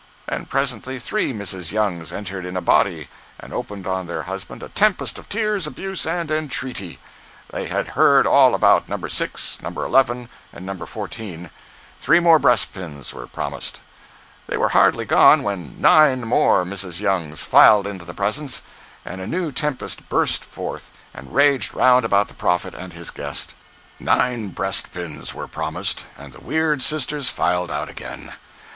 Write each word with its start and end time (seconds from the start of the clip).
And 0.27 0.49
presently 0.49 0.97
three 0.97 1.31
Mrs. 1.31 1.71
Youngs 1.71 2.11
entered 2.11 2.43
in 2.43 2.57
a 2.57 2.59
body 2.59 3.07
and 3.39 3.53
opened 3.53 3.85
on 3.85 4.07
their 4.07 4.23
husband 4.23 4.63
a 4.63 4.69
tempest 4.69 5.19
of 5.19 5.29
tears, 5.29 5.67
abuse, 5.67 6.07
and 6.07 6.31
entreaty. 6.31 6.97
They 7.51 7.67
had 7.67 7.89
heard 7.89 8.25
all 8.25 8.55
about 8.55 8.89
No. 8.89 8.99
6, 9.07 9.59
No. 9.61 9.69
11, 9.79 10.27
and 10.51 10.65
No. 10.65 10.87
14. 10.87 11.51
Three 11.99 12.19
more 12.19 12.39
breast 12.39 12.73
pins 12.73 13.13
were 13.13 13.27
promised. 13.27 13.81
They 14.47 14.57
were 14.57 14.69
hardly 14.69 15.05
gone 15.05 15.43
when 15.43 15.79
nine 15.79 16.21
more 16.25 16.65
Mrs. 16.65 16.99
Youngs 16.99 17.43
filed 17.43 17.85
into 17.85 18.03
the 18.03 18.15
presence, 18.15 18.63
and 19.05 19.21
a 19.21 19.27
new 19.27 19.51
tempest 19.51 20.09
burst 20.09 20.43
forth 20.43 20.91
and 21.13 21.31
raged 21.35 21.75
round 21.75 22.05
about 22.05 22.27
the 22.27 22.33
prophet 22.33 22.73
and 22.73 22.93
his 22.93 23.11
guest. 23.11 23.53
Nine 23.99 24.47
breast 24.49 24.91
pins 24.91 25.35
were 25.35 25.47
promised, 25.47 26.05
and 26.17 26.33
the 26.33 26.41
weird 26.41 26.81
sisters 26.81 27.29
filed 27.29 27.69
out 27.69 27.87
again. 27.87 28.33